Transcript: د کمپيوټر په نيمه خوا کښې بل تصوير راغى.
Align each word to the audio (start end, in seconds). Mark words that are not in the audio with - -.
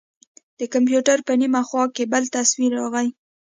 د 0.59 0.61
کمپيوټر 0.73 1.17
په 1.27 1.33
نيمه 1.41 1.61
خوا 1.67 1.83
کښې 1.95 2.05
بل 2.13 2.23
تصوير 2.35 2.71
راغى. 2.79 3.07